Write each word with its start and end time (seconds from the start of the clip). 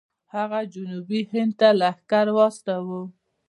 هغه 0.35 0.59
جنوبي 0.73 1.21
هند 1.31 1.53
ته 1.59 1.69
لښکر 1.79 2.27
واستوه. 2.37 3.01